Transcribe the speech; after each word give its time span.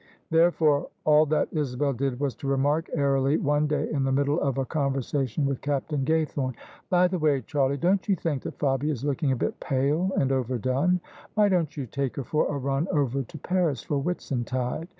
Therefore 0.31 0.87
all 1.05 1.27
that 1.27 1.49
Isabel 1.53 1.93
did 1.93 2.19
was 2.19 2.33
to 2.37 2.47
remark 2.47 2.89
airily 2.91 3.37
one 3.37 3.67
day 3.67 3.87
in 3.91 4.03
the 4.03 4.11
middle 4.11 4.39
of 4.41 4.57
a 4.57 4.65
conversation 4.65 5.45
with 5.45 5.61
Captain 5.61 6.03
Gay 6.03 6.25
thorne:" 6.25 6.55
By 6.89 7.07
the 7.07 7.19
way, 7.19 7.41
Charlie, 7.41 7.77
don't 7.77 8.09
you 8.09 8.15
think 8.15 8.41
that 8.41 8.57
Fabia 8.57 8.91
is 8.91 9.03
looking 9.05 9.31
a 9.31 9.35
bit 9.35 9.59
pale 9.59 10.11
and 10.17 10.31
overdone? 10.31 11.01
Why 11.35 11.49
don't 11.49 11.77
you 11.77 11.85
take 11.85 12.15
her 12.15 12.23
for 12.23 12.47
a 12.51 12.57
run 12.57 12.87
over 12.91 13.21
to 13.21 13.37
Paris 13.37 13.83
for 13.83 13.99
Whitsuntide? 14.01 14.87